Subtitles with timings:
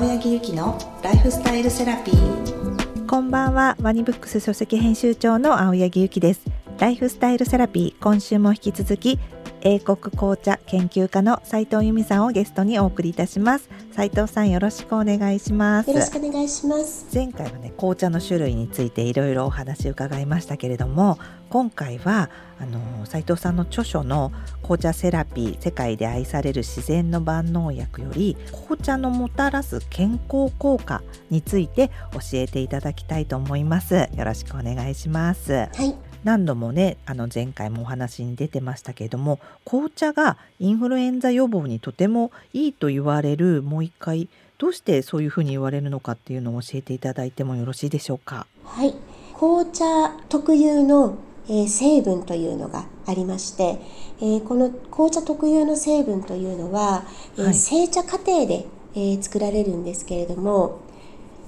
[0.00, 3.06] 青柳ゆきのライフスタイルセラピー。
[3.06, 3.76] こんばんは。
[3.82, 6.40] ワニブックス書籍編集長の青柳ゆきです。
[6.78, 9.18] ライフスタイルセラピー今週も引き続き
[9.62, 13.68] 英国紅茶研究家の斉藤由美さんをゲストにお送りいたします。
[13.92, 15.90] 斉藤さんよろしくお願いします。
[15.90, 17.06] よろしくお願いします。
[17.14, 21.18] 前回はね紅茶の種類についていろいろお話伺いましたけれども
[21.50, 34.08] 今回はあの斉藤さんの著書の紅茶セラピー世界で愛される自然の万能薬より紅茶のもたらす健康効果について教えていただきたいと思います。
[34.16, 35.52] よろしくお願いします。
[35.52, 44.28] はい何度もねあの前回もお話に出てましたけれども紅茶がインフルエンザ予防にとてもいいと言われるもう一回
[44.58, 48.46] どうしてそういうふうに言われるのかっていうのを教えていただいてもよろしいでしょうか？
[48.64, 48.94] はい。
[49.34, 49.84] 紅茶
[50.28, 51.16] 特有の、
[51.48, 53.80] えー、成分というのがありまして、
[54.20, 57.04] えー、この紅茶特有の成分というのは、
[57.38, 60.82] えーはい、製茶過程で、えー、作られるんですけれども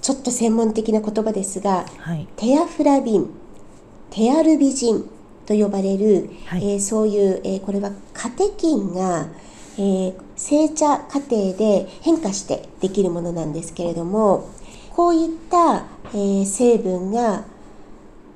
[0.00, 3.30] ちょっと専門的な言葉ですが、はい、テアフラビン
[4.12, 5.04] テアルビジン
[5.46, 9.26] と呼ばれる、はい、えー、そういう、えー、これはカテキンが、
[9.76, 14.50] えー、成茶過程で変化してできるものなんですけれども
[14.90, 17.44] こういった、えー、成分が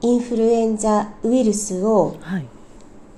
[0.00, 2.16] インフルエンザウイルスを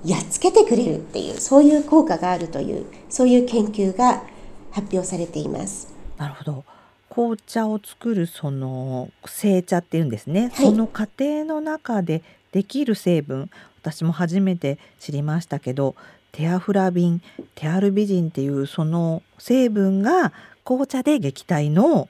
[0.03, 4.23] やっつけてくれるっていう、そういう効果があるというそういう研究が
[4.71, 5.93] 発表されています。
[6.17, 6.63] なるほど。
[7.09, 13.49] 紅茶を作るその製茶っていうんですね、はい、その過程の中でできる成分
[13.81, 15.95] 私も初めて知りましたけど
[16.31, 17.21] テアフラビン
[17.55, 20.33] テアルビジンっていうその成分が
[20.63, 22.09] 紅茶で撃退の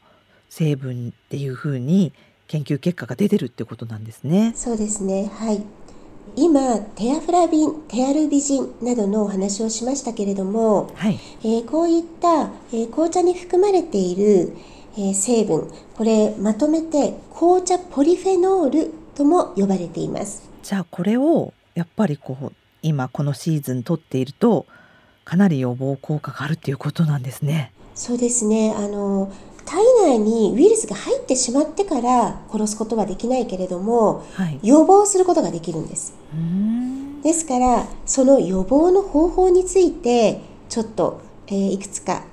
[0.50, 2.12] 成分っていうふうに
[2.48, 4.54] 研究結果が出てるってことなんですね。
[4.56, 5.31] そうですね。
[5.34, 5.62] はい。
[6.36, 14.56] 今テアフラビンテアルビジンなどのお話をしましたけれども、はい、えー、こういった、えー、紅茶に含まれている、
[14.96, 20.50] えー、成分これまとめて紅茶ポリフェノールとも呼ばれています。
[20.63, 24.66] じゃあこれをやっぱりこう今このシーズン取っていると
[25.25, 27.74] かなり予防効果があるっていうことなんですね。
[27.96, 28.74] そうですね。
[28.78, 29.30] あの
[29.66, 29.84] 体
[30.18, 36.13] 内にウイルスが入ってしまってから殺すことはできないけれども、はい、予防することができるんです。
[37.22, 42.24] ですからその予防の方法についてちょっと、えー、いくつか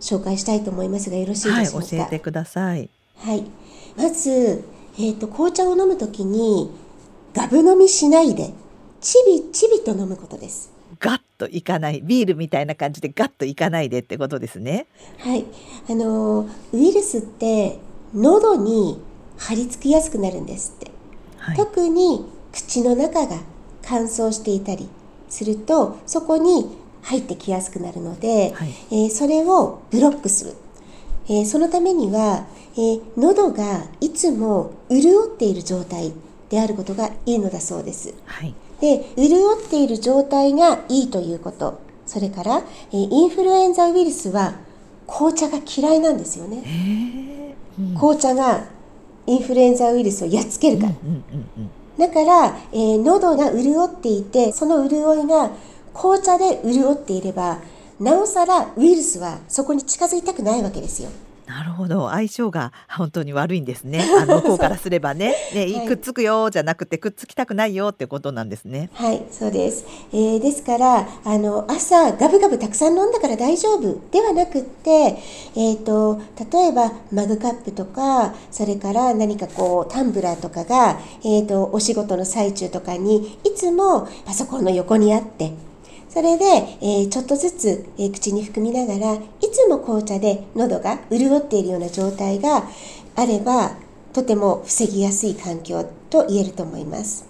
[0.00, 2.88] 紹介したいと思いますがよろしいでしょうか、はい、教えてください。
[3.16, 3.44] はい。
[3.96, 4.64] まず
[5.00, 6.70] えーと、紅茶を飲む時に
[7.32, 8.52] ガブ飲みしないで
[9.00, 10.70] ちびちびと飲むことです。
[10.98, 12.02] ガッといかない。
[12.02, 14.86] ビールみたいな感じでガッといかないでってことですね。
[15.18, 15.46] はい。
[15.88, 17.78] あのウイルスって
[18.14, 19.00] 喉に
[19.38, 20.90] 張り付きやすくなるんですって、
[21.38, 23.38] はい、特に口の中が
[23.82, 24.90] 乾燥していたり
[25.30, 30.54] するとそこに入ってきやすくなるので、はい、えー、それをブロックする、
[31.30, 32.44] えー、そのためには
[32.76, 36.12] えー、喉がいつも潤っている状態
[36.48, 38.14] であることがいいのだそうです。
[38.26, 44.54] はい、で潤っている状態がいいということそれから、えー、インフルエンザウイルスは
[45.06, 47.54] 紅茶が嫌いなんですよね。
[47.78, 48.64] うん、紅茶が
[49.26, 50.92] インフルエンザウイルスをやっつけるから。
[51.98, 55.50] だから、えー、喉が潤っていてその潤いが
[55.92, 57.58] 紅茶で潤っていれば
[58.00, 61.10] なおさらウイルスはそこに近づいたくないわけですよ。
[61.46, 62.10] なるほど。
[62.10, 64.08] 相性が本当に悪いんですね。
[64.22, 65.34] あの向こうから すればね。
[65.52, 68.88] ね、はい、くっつくよじゃなくてくっつきたくないよってことなんですね。
[68.94, 74.90] はいそうです、えー、ですからあの朝ガブガブたくさん飲んだから大丈夫ではなくって
[75.56, 76.20] えっ、ー、と
[76.52, 85.52] 例えばマグカップとかそれから何かこうタンブラーとかがえっ、ー、とお仕事の最中とかにいつもパソコンの横にあって
[86.12, 86.44] それで、
[86.80, 89.20] えー、ちょっとずつ、えー、口に含みながらい
[89.52, 92.64] つも紅茶で喉が潤っているような状態が
[93.14, 93.76] あれば
[94.12, 97.28] とても防ぎやすい環境と言えると思います。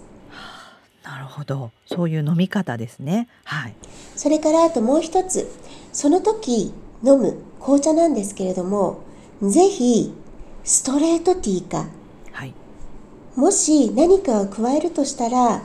[1.03, 3.27] なるほどそういう飲み方ですね。
[3.43, 3.75] はい、
[4.15, 5.47] それからあともう一つ
[5.93, 9.03] その時飲む紅茶なんですけれども
[9.43, 10.11] ぜひ
[10.63, 11.87] ストレートティーか、
[12.31, 12.53] はい、
[13.35, 15.61] もし何かを加えるとしたら、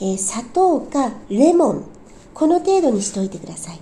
[0.00, 1.97] えー、砂糖かレモン
[2.34, 3.80] この程度にしておいてください。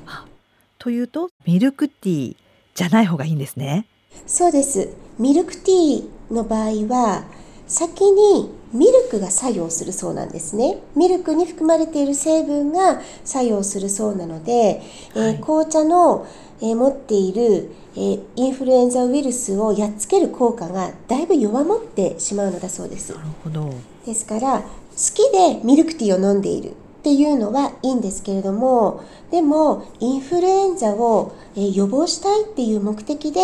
[0.79, 2.37] というとミルクティー
[2.75, 3.87] じゃない方がいいんですね。
[4.27, 4.89] そうです。
[5.19, 7.25] ミルクティーの場合は
[7.67, 10.79] 先にミルクが作用するそうなんですね。
[10.95, 14.83] ミルクに含まれている成分が作用するそうなので、
[15.15, 16.27] はい、えー、紅茶の、
[16.61, 23.13] えー、持っている、えー、インフルエンザウイルスをやっつける効果がだいぶ弱まってしまうのだそうです。
[23.13, 23.73] なるほど。
[24.05, 24.67] ですから好
[25.15, 26.75] きでミルクティーを飲んでいる
[27.07, 33.41] っていうのはいいんですけれどもでもインフルエンザを予防したいっていう目的で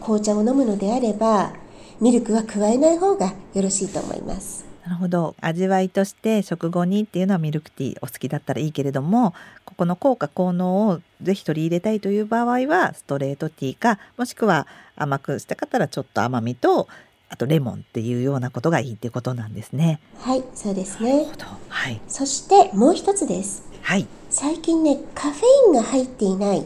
[0.00, 1.52] 紅茶を飲むのであれば
[2.00, 4.66] ミルクは加えない方がよろしいと思います。
[4.82, 9.32] なるほど味わいとして食後にっていうのはミルクティーお好きだったらいいけれども
[9.64, 14.66] ここの効果効能をぜひ取り入れたいという場合はストレートティーかもしくは
[14.96, 16.88] 甘くしたかったらちょっと甘みと
[17.28, 20.00] あとレモンっていうようなことがいいってことなんですね。
[20.18, 21.26] はいそうですね。
[21.68, 22.00] はい。
[22.08, 23.64] そしてもう一つです。
[23.82, 24.06] はい。
[24.30, 26.64] 最近ねカフェインが入っていない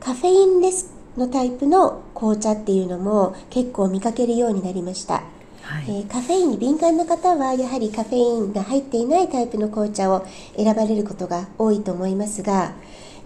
[0.00, 5.22] カフェインレスのタイプの紅茶っていうのも結構見かけるようになりました。
[5.62, 10.26] はい、えー、カフェインに敏感な方はやはりカフェインが入っていないタイプの紅茶を
[10.56, 12.72] 選ばれることが多いと思いますが、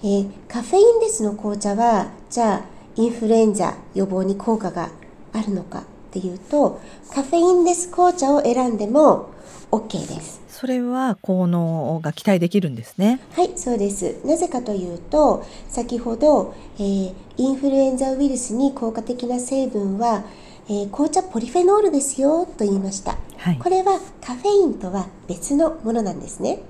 [0.03, 2.65] えー、カフェインレスの紅茶はじゃあ
[2.97, 4.91] インフルエンザ予防に効果が
[5.33, 5.85] あるのか
[6.16, 6.81] っていうと
[7.12, 9.31] カフェインレス紅茶を選んでも
[9.72, 10.40] OK です。
[10.49, 13.20] それは効能が期待できるんですね。
[13.32, 14.25] はい、そうです。
[14.25, 20.22] なぜかというと、先ほど、えー、インフルエンザウイルスに効果的な成分は、
[20.69, 26.61] えー、紅茶ポリフェノールですよと言いました、はい、これはカフェインとは別のものなんですね。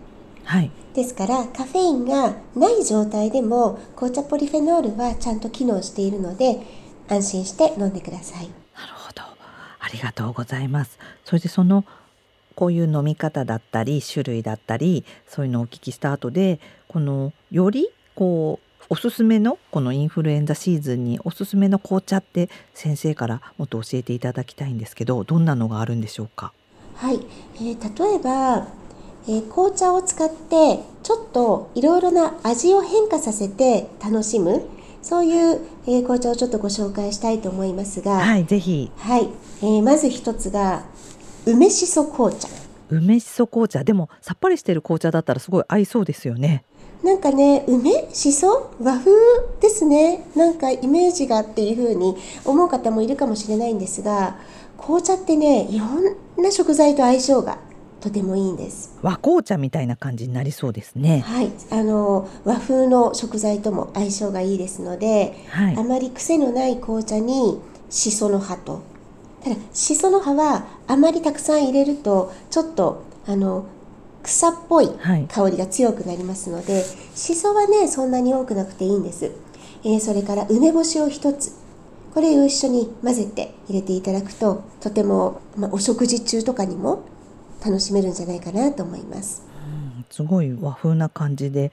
[0.44, 6.62] はい、ですからカフェインがない状態でも紅茶ポリフェノールはちゃんと機能しているので
[7.08, 8.63] 安心して飲んでください。
[9.94, 10.98] ありがとうございます。
[11.24, 11.84] それでその
[12.56, 16.58] こういう飲み方だったり種類だったりそういうのをお聞きした後で
[16.88, 26.52] このよりこうおすすめのこのインフルエンザシーズンにおすすめの紅茶って先生からもっと教えていただきたいんですけどどんなのがあるんでしょうか？
[26.96, 27.20] はい、
[27.56, 28.66] えー、例えば、
[29.28, 34.64] えー、紅茶を使ってちょっといろいろな味を変化させて楽しむ。
[35.04, 39.28] そういう、えー、紅茶をちょっとご紹介したいと思いますがはいぜひ、はい。
[39.60, 40.82] えー、まず一つが
[41.44, 42.48] 梅しそ紅茶。
[42.88, 43.84] 梅しそ紅茶。
[43.84, 46.64] でもさっぱりしてる紅茶だったらすごい合いそうですよね。
[47.02, 49.10] なんかね梅しそ和風
[49.60, 50.26] ですね。
[50.34, 52.16] なんかイメージがっていう風に
[52.46, 54.38] 思う方もいるかもしれないんですが
[54.78, 57.58] 紅茶ってねいろんな食材と相性が
[58.04, 58.98] とてもいいんです。
[59.00, 61.20] 和紅茶みたいな感じになりそうですね。
[61.20, 61.50] はい。
[61.70, 68.82] あの和風の食材とも相性がいいですので、はい、あまり癖のない紅茶にしその葉と。
[69.42, 73.64] ただしその葉はあまりたくさん入れるとちょっとあの
[74.22, 74.90] 草っぽい
[75.28, 76.84] 香りが強くなりますので、はい、
[77.14, 79.32] しそはねそんなに多くなくていいんです、
[79.82, 81.52] えー、それから梅干しを1つ。
[82.12, 87.02] これを一緒に混ぜて入れていただくととても、まあ、お食事中とかにも
[87.64, 89.42] 楽しめるんじゃないかなと思います、
[89.96, 91.72] うん、すごい和風な感じで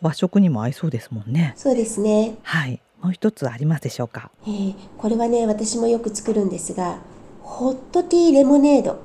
[0.00, 1.52] 和食にも合いそうですもんね。
[1.56, 2.36] そうですね。
[2.42, 2.80] はい。
[3.02, 7.00] もう一つありますでしょうか、えー、これはね私もよく作るんですが
[7.42, 8.98] ホットティーレモネード。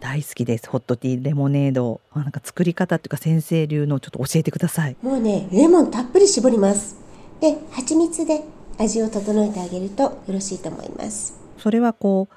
[0.00, 0.68] 大好きです。
[0.68, 2.02] ホットティーレモネード。
[2.14, 4.96] なんか作り方っていうか先生流のちょっと教えてください。
[5.02, 6.96] もうねレモンたっぷり絞ります。
[7.40, 8.44] で蜂蜜で
[8.76, 11.34] 味を整えてあげるとよろしいと思います。
[11.56, 12.34] それはこう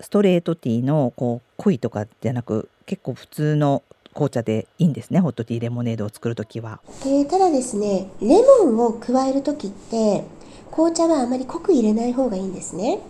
[0.00, 3.82] ストレートティーのこう濃いとかじゃなく結構普通の
[4.12, 6.80] 紅茶でいいんですねホットティーレモネードを作る時は。
[7.02, 10.24] でただですねレモンを加える時って
[10.70, 13.00] 紅茶はあまり濃く入れない方がいいんですね。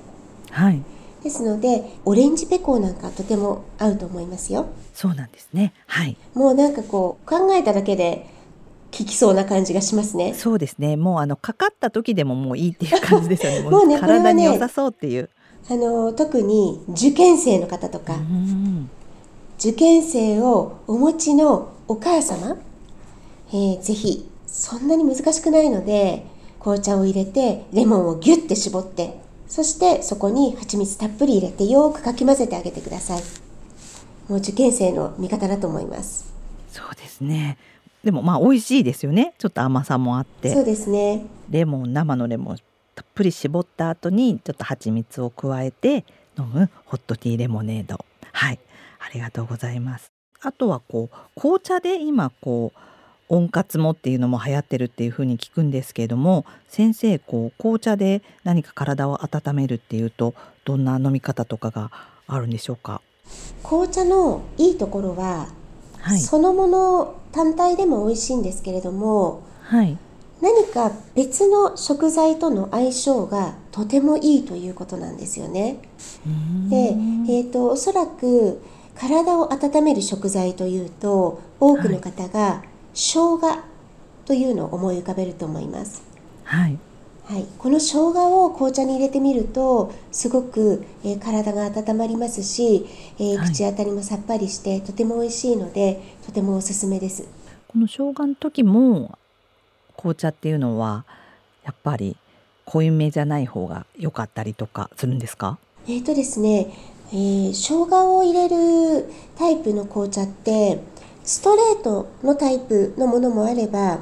[0.51, 0.83] はい。
[1.23, 4.67] ですのでオレンジペコーなんかとても合うと思いますよ。
[4.93, 5.73] そうなんですね。
[5.87, 6.17] はい。
[6.35, 8.27] もうなんかこう考えただけで
[8.97, 10.35] 効きそうな感じがしますね。
[10.35, 10.97] そうですね。
[10.97, 13.61] もうあのかかった時でももういいっていう感じですよね。
[13.69, 15.31] もうね体に良さそうっていう、
[15.71, 18.17] あの特に受験生の方とか
[19.59, 22.59] 受験生をお持ちのお母様、
[23.49, 26.27] えー、ぜひそんなに難しくないので
[26.61, 33.23] 紅茶を入れてレモンをギュッて絞ってそしてそこに蜂蜜たっぷり入れてよくかき混ぜてあげてください。
[34.29, 36.33] もう受験生の味方だと思います。
[36.71, 37.59] そうですね。
[38.03, 39.35] でもまあ美味しいですよね。
[39.39, 40.53] ちょっと甘さもあって。
[40.53, 41.27] そうですね。
[41.51, 42.59] レモン生のレモン
[42.95, 46.05] たっぷり絞った後にちょっと蜂蜜を加えて
[46.39, 48.05] 飲むホットティーレモネード。
[48.33, 48.59] はい。
[49.01, 50.09] ありがとうございます。
[50.41, 52.79] あとはこう紅茶で今こう
[53.29, 60.35] 温活もっていうのも流行ってるっていうふうに聞くんですけれども先生こう紅茶で何か体を温めるっていうと
[60.65, 61.91] どんな飲み方とかが
[62.27, 63.01] あるんでしょうか？
[63.63, 65.49] 紅茶のいいところは、
[66.01, 69.97] はい、そのもの単体でも美味しいんですけれども、はい、
[70.45, 75.79] 何か別の食材との相性がとてもいいということなんですよね。
[76.69, 78.63] で、えーと、おそらく
[78.95, 83.41] 体を温める食材というと多くの方が、はい生姜
[84.25, 86.03] というのを思い浮かべると思います。
[86.45, 86.79] はい。
[87.25, 92.87] はい、この生姜を紅茶に入れてみるとすごく、えー、体が温まりますし、
[93.19, 97.25] えー、口当たりもさっぱりして、とても美味しいのでとてもおすすめです。
[97.67, 99.19] この生姜の時も
[99.97, 101.05] 紅茶っていうのは
[101.65, 102.17] やっぱり
[102.67, 105.59] 濃いめじゃない方が良かったりとかするんですか？
[105.87, 106.73] えっ、とですね、
[107.13, 110.81] えー、生姜を入れるタイプの紅茶って
[111.25, 113.99] ストレートのタイプのものもあれば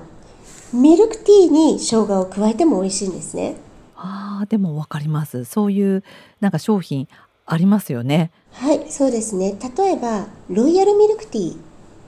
[0.72, 3.56] ミルクティーに生姜を加えても美味しいんですね。
[3.96, 5.44] あでも分かります。
[5.44, 6.02] そういう
[6.40, 7.08] なんか商品
[7.46, 8.30] ありますよね。
[8.52, 9.56] はいそうですね。
[9.76, 11.56] 例えばロイヤルミルクティーっ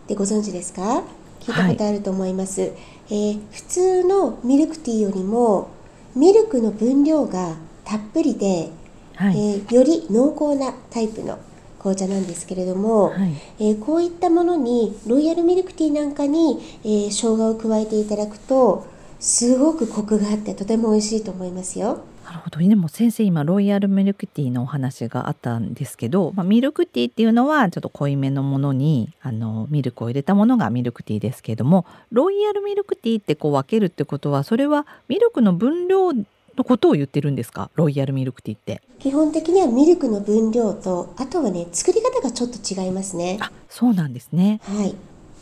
[0.07, 1.03] てご存知ですか？
[1.41, 2.73] 聞いたことあると思います、はい、
[3.09, 5.71] えー、普通のミルクティーよりも
[6.15, 8.71] ミルクの分量がたっぷりで、
[9.17, 11.39] はい、えー、より濃厚なタイプの
[11.79, 18.87] 紅茶なんですけれども、はい、えー、こういったものにロイヤルミルクティーなんかに、えー、生姜を加えていただくと
[19.21, 22.05] すごくコクがあってとても美味しいと思いますよ。
[22.25, 22.59] なるほど。
[22.59, 36.25] でも先生今ロイヤルミルクティーのお話があったんですけど、まあ、ミルクティーっていうのはちょっと濃いめのものにあのミルクを入れたものがミルクティーですけれどもロイヤルミルクティーってこう分けるってことはそれはミルクの分量の
[36.65, 37.71] ことを言ってるんですか？
[37.75, 38.81] ロイヤルミルクティーって。
[39.01, 43.39] 基本的にはミルクの分量とあとはね作り方がちょっと違いますね。
[43.41, 44.61] あそうなんですね。
[44.63, 44.95] はい。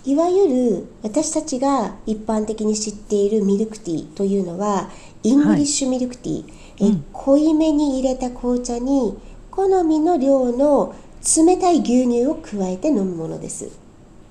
[0.04, 4.90] いわゆる私たちが一般的に知っているミルクティーというのは
[5.22, 9.16] イングリッシュミルクティー、はい、え、うん、濃いめに入れた紅茶に
[9.50, 10.94] 好みの量の
[11.36, 13.70] 冷たい牛乳を加えて飲むものです。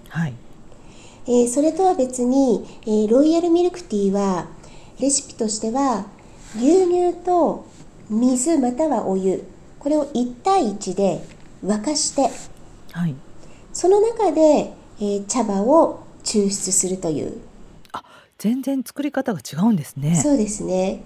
[0.10, 0.34] はい。
[1.28, 4.48] えー、それとは別に、えー、ロイヤルミルクティーは
[5.00, 6.08] レシピとしては
[6.58, 7.66] 牛乳と
[8.10, 9.46] 水またはお湯
[9.80, 11.24] これを1対1で
[11.64, 12.30] 沸かして、
[12.92, 13.16] はい、
[13.72, 17.40] その中で、えー、茶葉を抽出するという。
[17.94, 18.04] あ
[18.38, 20.16] 全然作り方が違うんですね。
[20.16, 21.04] そうですね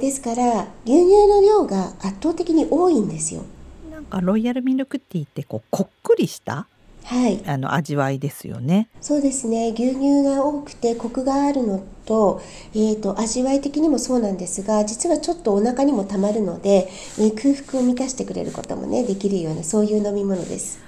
[0.00, 3.44] ですから牛乳の量が圧倒的に多いんですよ
[3.92, 6.66] なんかロイヤルミルクティーってこうこっくりした
[7.04, 8.88] はい、あの味わいですよね。
[9.00, 9.72] そうですね。
[9.72, 12.40] 牛乳が多くてコクがあるのと、
[12.72, 16.88] えっ、ー、と味わい的にもそうなんですが、実はちょっとお腹にもたまるので、
[17.18, 20.78] えー、空腹を満たしてくれることもねできるようなそういう飲み物です。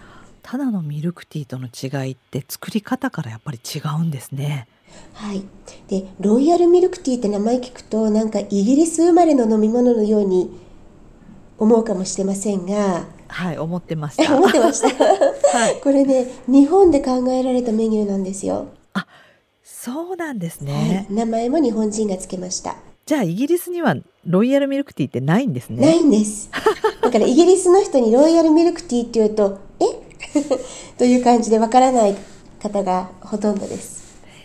[0.42, 4.69] ただのミルクティーとの違いって作り方からやっぱり違うんですね。
[5.14, 5.44] はい。
[5.88, 10.50] で、ロイヤルミルクティーって名前聞くとなんかイギリス生まれの飲み物のように
[11.58, 13.06] 思うかもしれませんが。
[13.28, 14.37] はい思ってました。
[14.37, 14.88] 思ってました、
[15.58, 18.66] はい、これね日本で考えられたメニューなんですよ。
[18.92, 19.06] あ
[19.64, 22.76] そうなんですね、はい、名前も日本人がつけました。
[23.06, 23.96] じゃあイギリスには
[24.26, 25.80] ロイヤルミルクティーってないんですね。
[25.80, 26.50] ないんです。
[27.00, 29.84] だからイギリスの人にロイヤルミルクティーって言うとえ？
[30.99, 32.16] という感じでわからない
[32.62, 34.01] 方がほとんどです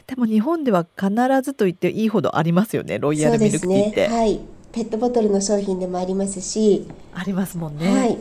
[0.08, 1.12] でも日本では必
[1.44, 4.40] ずと言っていいほどありますよねロイヤルミルクティーって、ね、はい。
[4.72, 6.88] ペットボトルの商品でもありますし。
[7.14, 7.92] ありますもんね。
[7.92, 8.18] はい。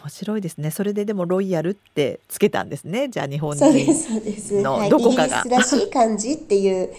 [0.00, 0.70] 面白いですね。
[0.70, 3.08] それででもロイヤルってつけたんですね。
[3.08, 3.64] じゃあ日本人
[4.62, 6.90] のどこかが、はい、イギリスらしい感じっていう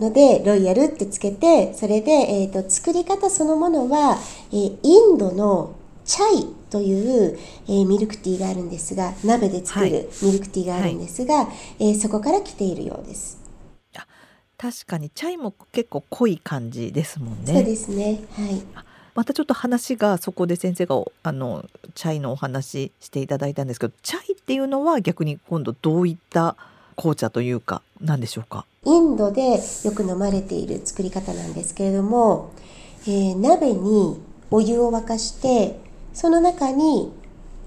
[0.00, 4.18] ので ロイヤルってつけて、それでえっ、ー、と作り方そのものは、
[4.52, 5.72] えー、インドの
[6.04, 11.42] チャイという、えー、ミルクティーがあるんですが、鍋で作るミルクティーがあるんですが、は
[11.78, 13.45] い、えー、そこから来ているようです。
[14.58, 17.52] 確かにチャイも結構濃い感じですもんね。
[17.52, 18.24] そうですね。
[18.32, 18.62] はい。
[19.14, 26.54] またちょっと話がそこで先生があのチャイのお話していただいたんですけどチャイっていうのは逆に今度どういった
[26.96, 28.66] 紅茶というか何でしょうか？
[28.84, 32.52] インドでよく飲まれている作り方なんですけれども、
[33.02, 34.20] えー、鍋に
[34.50, 35.80] お湯を沸かして
[36.12, 37.10] その中に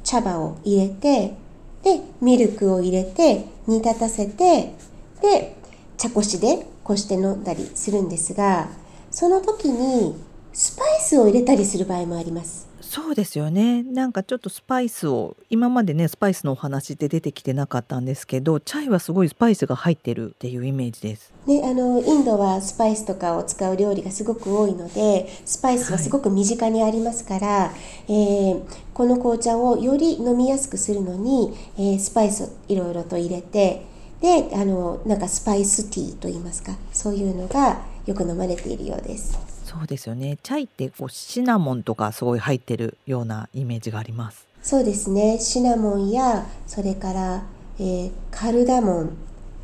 [0.04, 1.36] 茶葉を入れて
[1.84, 4.74] でミルクを入れて煮立たせて
[5.22, 5.56] で
[5.98, 8.68] 茶こしでこして飲んだりするんですが
[9.12, 10.16] その時に
[10.54, 12.68] スパイスを入れたりする場合もあります。
[12.82, 21.32] そうですよねなんかちょっとスパイスを今までねスパイスのお話って出てきてなかったんですけどチャイはすごいスパイスが入ってるっていうイメージです。
[21.46, 27.74] ね、あのインドはスパイスとかを使う料理がすごく多いのでスパイスはすごく身近にありますから、は
[28.08, 28.64] い、えー、
[28.96, 33.86] この紅茶をより飲みやすくするのに、えー、スパイスをいろいろと入れて
[34.22, 39.38] であのなんかスパイスティーといいますかそういうのがよく飲まれているようです。
[39.64, 40.38] そうですよね。
[40.42, 44.48] チャイってこうシナモンとかすごい入ってるようなイメージがあります。
[44.62, 45.38] そうですね。
[45.40, 47.44] シナモンやそれから、
[47.80, 49.18] えー、カルダモン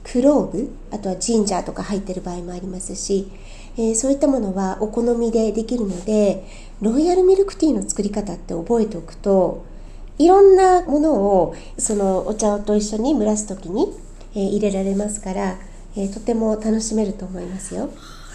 [0.04, 3.28] クローブあとはジンジャーとか入ってる場合もありますし、
[3.78, 6.46] えー、そういったものはお好みでできるので
[6.82, 9.66] ロイヤルミルクティーの作り方って覚えておくと
[10.20, 14.05] いろんなものをそのお茶と一緒に蒸らす時に、
[14.36, 15.58] えー、入れられますから、
[15.96, 17.90] えー、とても楽しめると思いますよ。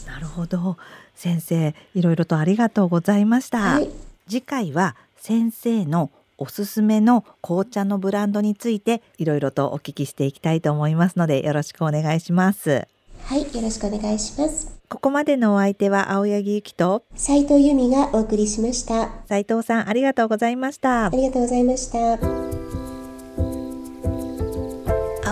[0.07, 0.76] なるほど。
[1.21, 3.90] 先生いろいろとありがとうございました、はい、
[4.26, 12.88] 次回は先生のおすすめの紅茶のブランドについていろいろとお聞きしていきたいと思いますのでよろしくお願いします。
[13.25, 14.73] はいよろしくお願いします。
[14.88, 19.11] ここまでのお相手は青柳ゆきと斉藤由美がお送りしました。
[19.28, 21.07] 斉藤さんありがとうございました。
[21.07, 22.50] ありがとうございました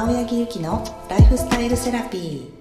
[0.09, 2.58] 青柳ゆきのライフスタイルセラピー。